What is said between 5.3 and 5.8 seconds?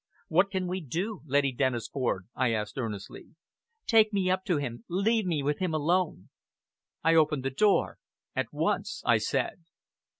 with him